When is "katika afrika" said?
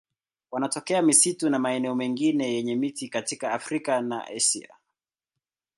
3.09-4.01